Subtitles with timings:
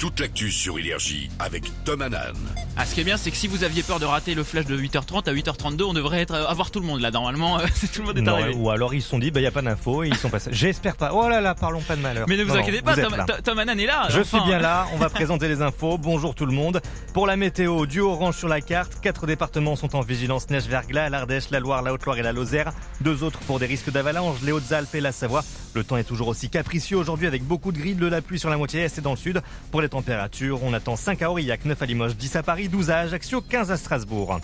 [0.00, 2.34] toute l'actu sur Énergie avec Tom Hanan.
[2.82, 4.64] Ah, ce qui est bien, c'est que si vous aviez peur de rater le flash
[4.64, 7.10] de 8h30 à 8h32, on devrait être, avoir tout le monde là.
[7.10, 8.54] Normalement, euh, c'est tout le monde est Non, arrivé.
[8.56, 10.30] ou alors ils se sont dit, bah, il n'y a pas d'infos et ils sont
[10.30, 10.48] passés.
[10.50, 11.10] J'espère pas.
[11.12, 12.24] Oh là là, parlons pas de malheur.
[12.26, 13.26] Mais ne vous Non, non, inquiétez pas, vous Tom.
[13.44, 14.06] Tom- Hanan est là.
[14.08, 14.38] Je enfin.
[14.38, 15.98] suis bien là, on va présenter les infos.
[15.98, 16.80] Bonjour tout le monde.
[17.12, 18.98] Pour la météo, du orange sur la carte.
[19.02, 22.72] Quatre départements sont en vigilance neige verglas, l'Ardèche, la Loire, la Haute-Loire et la Lozère.
[23.02, 25.44] Deux autres pour des risques d'avalanche, les Hautes-Alpes et la Savoie.
[25.74, 28.48] Le temps est toujours aussi capricieux aujourd'hui avec beaucoup de gris, de la pluie sur
[28.48, 29.42] la moitié est et dans le sud.
[29.70, 32.90] Pour les températures, on attend 5 à Aurillac, 9 à Limoges, 10 à Paris, 12
[32.90, 34.40] à Ajaccio, 15 à Strasbourg.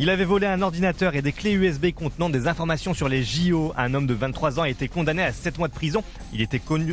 [0.00, 3.74] Il avait volé un ordinateur et des clés USB contenant des informations sur les JO.
[3.76, 6.04] Un homme de 23 ans a été condamné à 7 mois de prison.
[6.32, 6.92] Il était connu,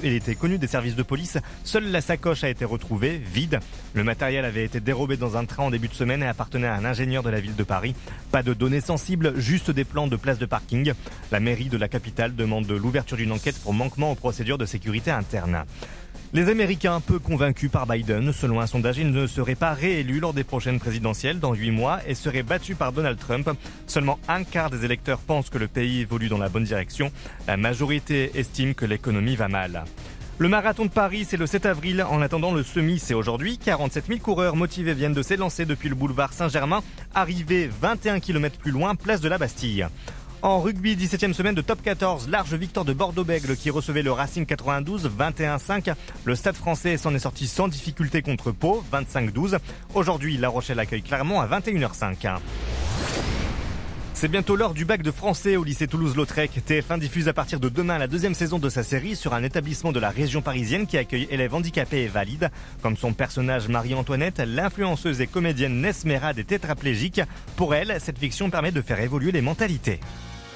[0.58, 1.38] des services de police.
[1.64, 3.60] Seule la sacoche a été retrouvée, vide.
[3.94, 6.74] Le matériel avait été dérobé dans un train en début de semaine et appartenait à
[6.74, 7.96] un ingénieur de la ville de Paris.
[8.32, 10.94] Pas de données sensibles, juste des plans de places de parking.
[11.32, 15.12] La mairie de la capitale demande l'ouverture d'une enquête pour manquement aux procédures de sécurité
[15.12, 15.64] interne.
[16.34, 20.34] Les Américains, peu convaincus par Biden, selon un sondage, il ne serait pas réélu lors
[20.34, 23.50] des prochaines présidentielles dans 8 mois et serait battu par Donald Trump.
[23.88, 27.12] Seulement un quart des électeurs pensent que le pays évolue dans la bonne direction.
[27.48, 29.86] La majorité estime que l'économie va mal.
[30.38, 32.04] Le marathon de Paris, c'est le 7 avril.
[32.04, 33.58] En attendant le semi, c'est aujourd'hui.
[33.58, 38.72] 47 000 coureurs motivés viennent de s'élancer depuis le boulevard Saint-Germain, arrivés 21 km plus
[38.72, 39.88] loin, place de la Bastille.
[40.46, 44.46] En rugby, 17e semaine de top 14, large victoire de Bordeaux-Bègle qui recevait le Racing
[44.46, 45.96] 92 21-5.
[46.24, 49.58] Le Stade français s'en est sorti sans difficulté contre Pau 25-12.
[49.96, 52.38] Aujourd'hui, La Rochelle accueille Clermont à 21h05.
[54.14, 56.52] C'est bientôt l'heure du bac de français au lycée Toulouse-Lautrec.
[56.68, 59.92] TF1 diffuse à partir de demain la deuxième saison de sa série sur un établissement
[59.92, 62.52] de la région parisienne qui accueille élèves handicapés et valides.
[62.84, 67.22] Comme son personnage Marie-Antoinette, l'influenceuse et comédienne Nesmerade est tétraplégique.
[67.56, 70.00] Pour elle, cette fiction permet de faire évoluer les mentalités.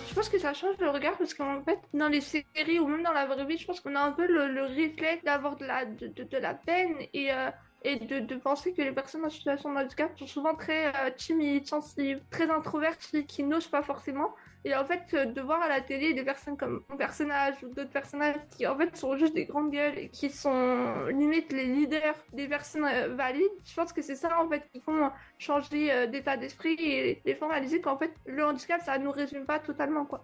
[0.09, 3.03] Je pense que ça change le regard parce qu'en fait, dans les séries ou même
[3.03, 6.53] dans la vraie vie, je pense qu'on a un peu le, le d'avoir de la,
[6.55, 7.52] peine et, euh,
[7.86, 12.21] de penser que les personnes en situation de handicap sont souvent très euh, timides, sensibles,
[12.31, 14.33] très introverties, qui n'osent pas forcément.
[14.65, 17.73] Et en fait, euh, de voir à la télé des personnes comme mon personnage ou
[17.73, 21.65] d'autres personnages qui en fait sont juste des grandes gueules et qui sont limite les
[21.65, 25.92] leaders des personnes euh, valides, je pense que c'est ça en fait qui font changer
[25.92, 30.05] euh, d'état d'esprit et les formaliser qu'en fait le handicap ça nous résume pas totalement
[30.05, 30.23] quoi.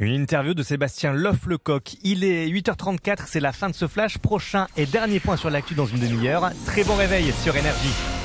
[0.00, 1.94] Une interview de Sébastien Loff-Lecoq.
[2.02, 4.18] Il est 8h34, c'est la fin de ce flash.
[4.18, 6.50] Prochain et dernier point sur l'actu dans une demi-heure.
[6.66, 8.23] Très bon réveil sur Énergie.